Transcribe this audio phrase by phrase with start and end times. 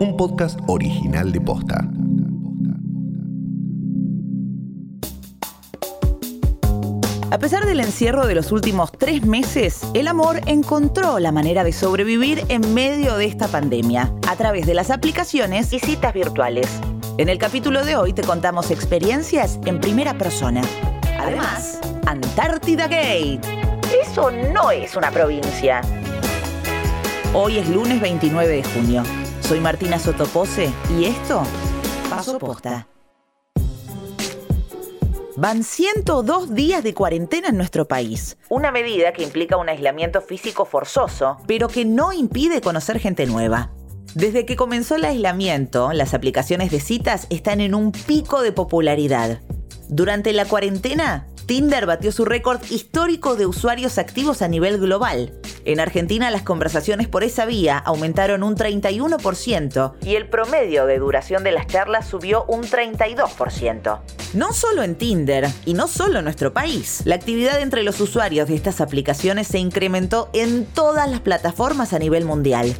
[0.00, 1.88] un podcast original de Posta.
[7.30, 11.72] A pesar del encierro de los últimos tres meses, el amor encontró la manera de
[11.72, 16.68] sobrevivir en medio de esta pandemia, a través de las aplicaciones y citas virtuales.
[17.18, 20.62] En el capítulo de hoy te contamos experiencias en primera persona.
[21.18, 23.40] Además, Antártida Gate.
[24.02, 25.80] Eso no es una provincia.
[27.32, 29.23] Hoy es lunes 29 de junio.
[29.46, 31.42] Soy Martina Sotopose y esto,
[32.08, 32.88] Paso Posta.
[35.36, 38.38] Van 102 días de cuarentena en nuestro país.
[38.48, 43.70] Una medida que implica un aislamiento físico forzoso, pero que no impide conocer gente nueva.
[44.14, 49.42] Desde que comenzó el aislamiento, las aplicaciones de citas están en un pico de popularidad.
[49.90, 55.38] Durante la cuarentena, Tinder batió su récord histórico de usuarios activos a nivel global.
[55.66, 61.42] En Argentina las conversaciones por esa vía aumentaron un 31% y el promedio de duración
[61.42, 64.00] de las charlas subió un 32%.
[64.34, 68.48] No solo en Tinder y no solo en nuestro país, la actividad entre los usuarios
[68.48, 72.74] de estas aplicaciones se incrementó en todas las plataformas a nivel mundial.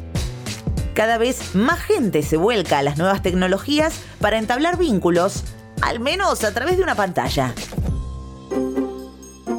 [0.93, 5.43] Cada vez más gente se vuelca a las nuevas tecnologías para entablar vínculos,
[5.81, 7.53] al menos a través de una pantalla.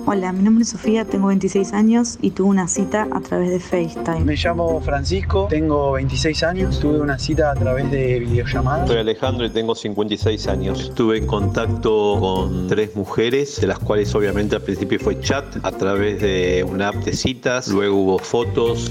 [0.08, 3.58] Hola, mi nombre es Sofía, tengo 26 años y tuve una cita a través de
[3.58, 4.20] FaceTime.
[4.20, 8.86] Me llamo Francisco, tengo 26 años, tuve una cita a través de videollamada.
[8.86, 10.80] Soy Alejandro y tengo 56 años.
[10.80, 15.72] Estuve en contacto con tres mujeres, de las cuales obviamente al principio fue chat a
[15.72, 18.88] través de una app de citas, luego hubo fotos.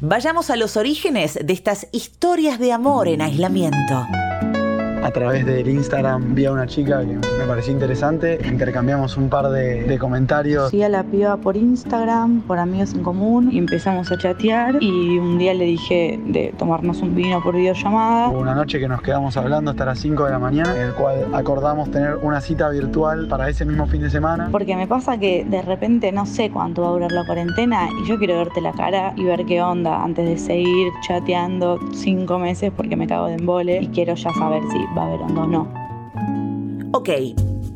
[0.00, 4.06] Vayamos a los orígenes de estas historias de amor en aislamiento
[5.02, 8.38] a través del Instagram vi a una chica que me pareció interesante.
[8.44, 10.70] Intercambiamos un par de, comentarios.
[10.70, 14.78] Sí, a la piba por Instagram, por amigos en común, y empezamos a chatear.
[14.80, 18.28] Y un día le dije de tomarnos un vino por videollamada.
[18.28, 20.92] Hubo una noche que nos quedamos hablando hasta las 5 de la mañana, en el
[20.94, 24.48] cual acordamos tener una cita virtual para ese mismo fin de semana.
[24.50, 28.08] Porque me pasa que de repente no sé cuánto va a durar la cuarentena y
[28.08, 32.72] yo quiero verte la cara y ver qué onda antes de seguir chateando cinco meses
[32.76, 35.72] porque me cago de embole y quiero ya saber si va a haber o no.
[36.92, 37.08] Ok,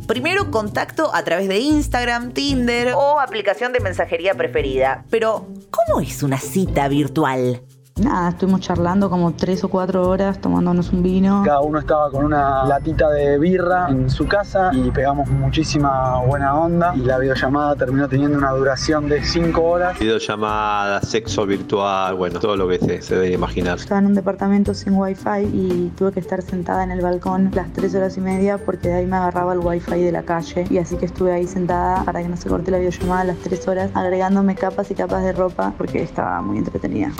[0.07, 5.05] Primero contacto a través de Instagram, Tinder o aplicación de mensajería preferida.
[5.11, 7.61] Pero, ¿cómo es una cita virtual?
[7.99, 11.43] Nada, estuvimos charlando como tres o cuatro horas tomándonos un vino.
[11.47, 16.55] Cada uno estaba con una latita de birra en su casa y pegamos muchísima buena
[16.55, 19.99] onda y la videollamada terminó teniendo una duración de cinco horas.
[19.99, 23.79] Videollamada, sexo virtual, bueno, todo lo que se, se debe imaginar.
[23.79, 27.73] Estaba en un departamento sin wifi y tuve que estar sentada en el balcón las
[27.73, 30.77] tres horas y media porque de ahí me agarraba el wifi de la calle y
[30.77, 33.91] así que estuve ahí sentada para que no se corte la videollamada las tres horas
[33.95, 37.11] agregándome capas y capas de ropa porque estaba muy entretenida.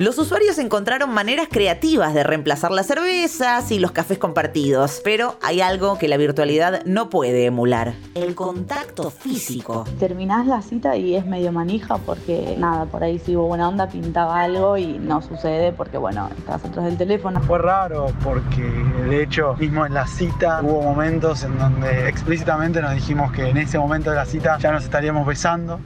[0.00, 5.60] Los usuarios encontraron maneras creativas de reemplazar las cervezas y los cafés compartidos, pero hay
[5.60, 9.84] algo que la virtualidad no puede emular, el contacto físico.
[9.98, 13.90] Terminás la cita y es medio manija porque nada, por ahí si hubo buena onda
[13.90, 17.42] pintaba algo y no sucede porque bueno, estás atrás del teléfono.
[17.42, 22.94] Fue raro porque de hecho mismo en la cita hubo momentos en donde explícitamente nos
[22.94, 25.78] dijimos que en ese momento de la cita ya nos estaríamos besando.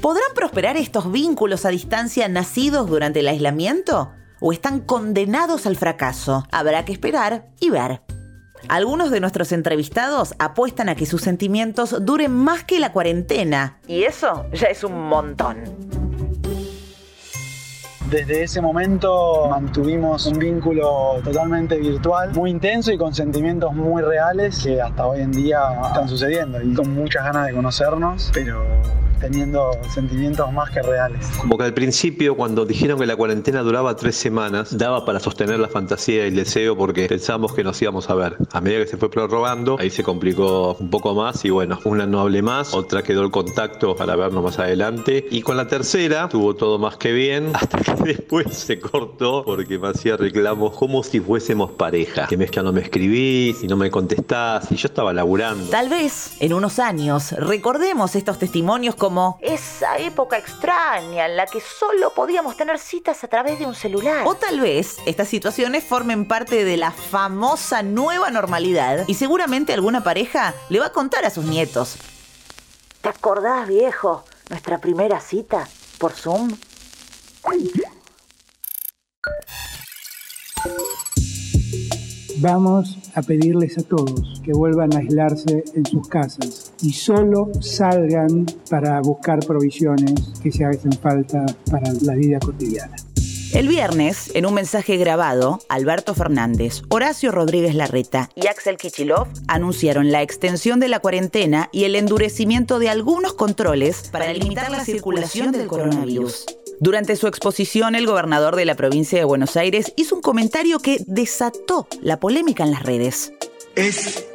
[0.00, 4.12] ¿Podrán prosperar estos vínculos a distancia nacidos durante el aislamiento?
[4.40, 6.44] ¿O están condenados al fracaso?
[6.50, 8.02] Habrá que esperar y ver.
[8.68, 13.78] Algunos de nuestros entrevistados apuestan a que sus sentimientos duren más que la cuarentena.
[13.86, 15.64] Y eso ya es un montón.
[18.10, 24.64] Desde ese momento mantuvimos un vínculo totalmente virtual, muy intenso y con sentimientos muy reales
[24.64, 28.64] que hasta hoy en día están sucediendo y con muchas ganas de conocernos, pero
[29.20, 31.26] teniendo sentimientos más que reales.
[31.38, 35.58] Como que al principio, cuando dijeron que la cuarentena duraba tres semanas, daba para sostener
[35.58, 38.36] la fantasía y el deseo porque pensábamos que nos íbamos a ver.
[38.52, 42.06] A medida que se fue prorrogando, ahí se complicó un poco más y bueno, una
[42.06, 46.28] no hablé más, otra quedó el contacto para vernos más adelante y con la tercera
[46.28, 51.02] tuvo todo más que bien hasta que después se cortó porque me hacía reclamos como
[51.02, 52.26] si fuésemos pareja.
[52.26, 55.70] Que me que no me escribís y no me contestás y yo estaba laburando.
[55.70, 61.44] Tal vez en unos años recordemos estos testimonios como como esa época extraña en la
[61.44, 64.24] que solo podíamos tener citas a través de un celular.
[64.24, 70.04] O tal vez estas situaciones formen parte de la famosa nueva normalidad y seguramente alguna
[70.04, 71.96] pareja le va a contar a sus nietos.
[73.00, 74.22] ¿Te acordás, viejo?
[74.48, 75.66] Nuestra primera cita
[75.98, 76.56] por Zoom.
[82.42, 88.46] Vamos a pedirles a todos que vuelvan a aislarse en sus casas y solo salgan
[88.70, 92.96] para buscar provisiones que se hacen falta para la vida cotidiana.
[93.52, 100.10] El viernes, en un mensaje grabado, Alberto Fernández, Horacio Rodríguez Larreta y Axel Kichilov anunciaron
[100.10, 105.52] la extensión de la cuarentena y el endurecimiento de algunos controles para limitar la circulación
[105.52, 106.46] del coronavirus.
[106.80, 110.96] Durante su exposición, el gobernador de la provincia de Buenos Aires hizo un comentario que
[111.06, 113.34] desató la polémica en las redes.
[113.76, 114.26] Es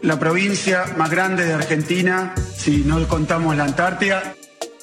[0.00, 4.34] la provincia más grande de Argentina, si no contamos la Antártida,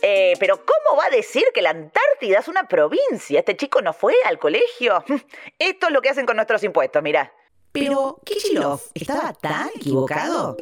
[0.03, 3.39] eh, pero ¿cómo va a decir que la Antártida es una provincia?
[3.39, 5.03] ¿Este chico no fue al colegio?
[5.57, 7.33] Esto es lo que hacen con nuestros impuestos, mira.
[7.71, 10.55] Pero, ¿Kichilov estaba tan equivocado?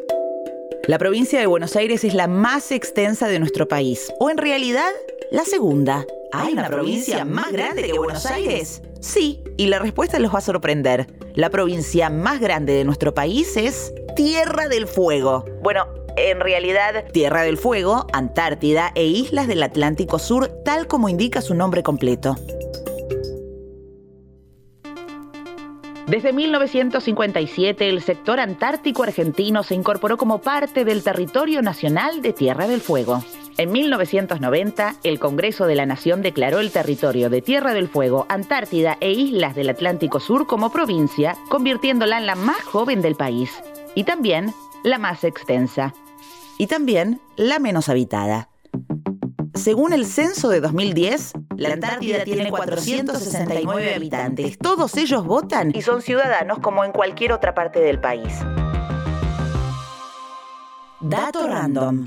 [0.87, 4.91] La provincia de Buenos Aires es la más extensa de nuestro país, o en realidad,
[5.31, 6.05] la segunda.
[6.31, 8.83] ¿Hay una provincia más grande que Buenos Aires?
[8.99, 11.07] Sí, y la respuesta los va a sorprender.
[11.33, 15.43] La provincia más grande de nuestro país es Tierra del Fuego.
[15.63, 15.87] Bueno,
[16.17, 21.55] en realidad Tierra del Fuego, Antártida e islas del Atlántico Sur, tal como indica su
[21.55, 22.37] nombre completo.
[26.07, 32.67] Desde 1957, el sector antártico argentino se incorporó como parte del territorio nacional de Tierra
[32.67, 33.23] del Fuego.
[33.57, 38.97] En 1990, el Congreso de la Nación declaró el territorio de Tierra del Fuego, Antártida
[39.01, 43.51] e islas del Atlántico Sur como provincia, convirtiéndola en la más joven del país
[43.95, 44.53] y también
[44.83, 45.95] la más extensa
[46.59, 48.49] y también la menos habitada.
[49.55, 54.57] Según el censo de 2010, la Antártida tiene 469 habitantes.
[54.57, 58.33] Todos ellos votan y son ciudadanos como en cualquier otra parte del país.
[60.99, 62.05] Dato random.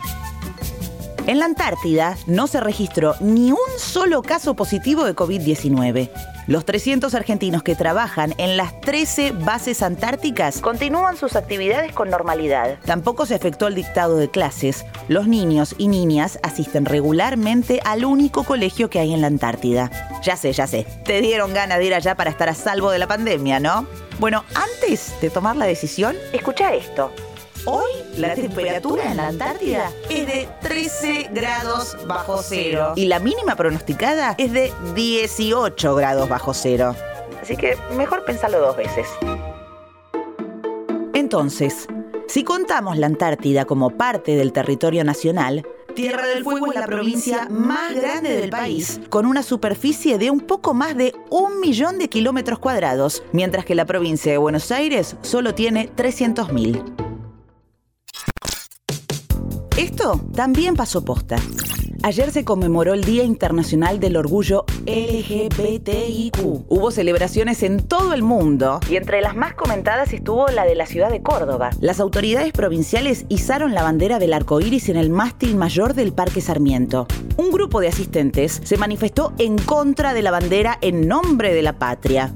[1.29, 6.09] En la Antártida no se registró ni un solo caso positivo de COVID-19.
[6.47, 12.79] Los 300 argentinos que trabajan en las 13 bases antárticas continúan sus actividades con normalidad.
[12.87, 14.87] Tampoco se afectó el dictado de clases.
[15.09, 19.91] Los niños y niñas asisten regularmente al único colegio que hay en la Antártida.
[20.23, 20.87] Ya sé, ya sé.
[21.05, 23.87] Te dieron ganas de ir allá para estar a salvo de la pandemia, ¿no?
[24.19, 27.13] Bueno, antes de tomar la decisión, escucha esto.
[27.71, 33.57] Hoy la temperatura en la Antártida es de 13 grados bajo cero y la mínima
[33.57, 36.97] pronosticada es de 18 grados bajo cero.
[37.43, 39.07] Así que mejor pensarlo dos veces.
[41.13, 41.87] Entonces,
[42.27, 47.49] si contamos la Antártida como parte del territorio nacional, Tierra del Fuego es la provincia
[47.51, 52.09] más grande del país, con una superficie de un poco más de un millón de
[52.09, 57.08] kilómetros cuadrados, mientras que la provincia de Buenos Aires solo tiene 300.000.
[59.79, 61.37] Esto también pasó posta.
[62.03, 66.65] Ayer se conmemoró el Día Internacional del Orgullo LGBTIQ.
[66.67, 70.87] Hubo celebraciones en todo el mundo y entre las más comentadas estuvo la de la
[70.87, 71.71] ciudad de Córdoba.
[71.81, 76.41] Las autoridades provinciales izaron la bandera del arco iris en el mástil mayor del Parque
[76.41, 77.07] Sarmiento.
[77.37, 81.79] Un grupo de asistentes se manifestó en contra de la bandera en nombre de la
[81.79, 82.35] patria.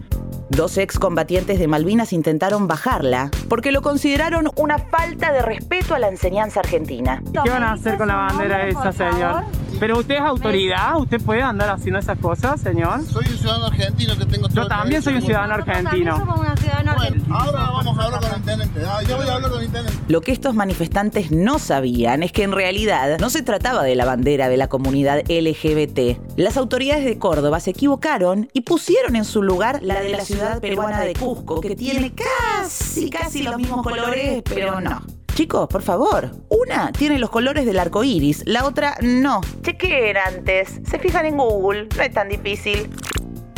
[0.56, 6.08] Dos excombatientes de Malvinas intentaron bajarla porque lo consideraron una falta de respeto a la
[6.08, 7.22] enseñanza argentina.
[7.32, 9.44] ¿Qué van a hacer con la bandera esa, señor?
[9.82, 13.04] Pero usted es autoridad, usted puede andar haciendo esas cosas, señor.
[13.04, 16.24] Soy un ciudadano argentino que tengo Yo también soy un ciudadano argentino.
[16.24, 18.80] Bueno, ahora vamos a hablar con el intendente.
[18.86, 19.98] Ah, yo voy a hablar con el intendente.
[20.06, 24.04] Lo que estos manifestantes no sabían es que en realidad no se trataba de la
[24.04, 26.36] bandera de la comunidad LGBT.
[26.36, 30.60] Las autoridades de Córdoba se equivocaron y pusieron en su lugar la de la ciudad
[30.60, 35.02] peruana de Cusco, que tiene casi, casi los mismos colores, pero no.
[35.34, 36.30] Chicos, por favor.
[36.50, 39.40] Una tiene los colores del arco iris, la otra no.
[39.62, 40.80] Chequen antes.
[40.84, 42.90] Se fijan en Google, no es tan difícil.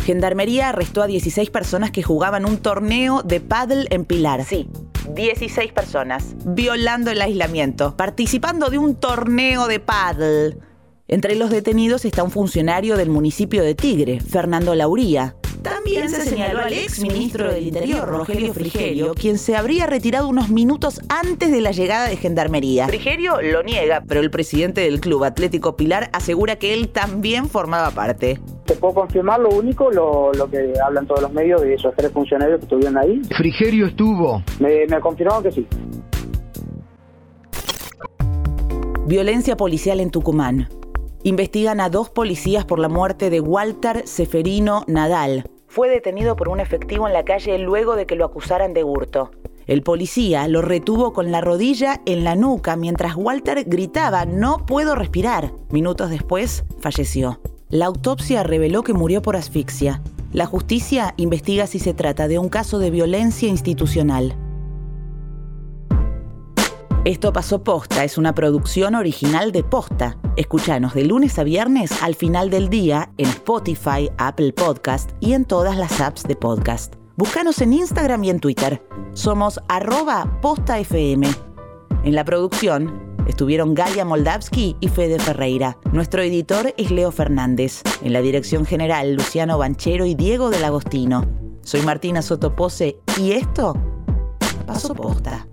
[0.05, 4.45] Gendarmería arrestó a 16 personas que jugaban un torneo de paddle en Pilar.
[4.45, 4.69] Sí,
[5.15, 10.59] 16 personas, violando el aislamiento, participando de un torneo de paddle.
[11.09, 15.35] Entre los detenidos está un funcionario del municipio de Tigre, Fernando Lauría.
[15.65, 20.51] También se señaló al ex ministro del Interior, Rogelio Frigerio, quien se habría retirado unos
[20.51, 22.87] minutos antes de la llegada de Gendarmería.
[22.87, 27.91] Frigerio lo niega, pero el presidente del Club Atlético Pilar asegura que él también formaba
[27.93, 28.39] parte.
[28.67, 32.59] Te puedo confirmar lo único, lo, que hablan todos los medios de esos tres funcionarios
[32.59, 33.23] que estuvieron ahí.
[33.35, 34.43] Frigerio estuvo.
[34.61, 35.67] Me, me confirmaron que sí.
[39.07, 40.69] Violencia policial en Tucumán.
[41.23, 45.45] Investigan a dos policías por la muerte de Walter Seferino Nadal,
[45.75, 49.33] fue detenido por un efectivo en la calle luego de que lo acusaran de hurto.
[49.67, 54.95] El policía lo retuvo con la rodilla en la nuca mientras Walter gritaba No puedo
[54.95, 55.51] respirar.
[55.71, 57.41] Minutos después, falleció.
[57.71, 60.01] La autopsia reveló que murió por asfixia.
[60.33, 64.37] La justicia investiga si se trata de un caso de violencia institucional.
[67.05, 70.19] Esto pasó posta, es una producción original de posta.
[70.37, 75.45] Escúchanos de lunes a viernes al final del día en Spotify, Apple Podcast y en
[75.45, 76.95] todas las apps de podcast.
[77.17, 78.83] Búscanos en Instagram y en Twitter.
[79.13, 81.23] Somos arroba postafm.
[82.03, 85.79] En la producción estuvieron Galia Moldavsky y Fede Ferreira.
[85.93, 87.83] Nuestro editor es Leo Fernández.
[88.03, 91.25] En la dirección general, Luciano Banchero y Diego del Agostino.
[91.63, 93.75] Soy Martina Sotopose y esto
[94.67, 95.47] pasó posta.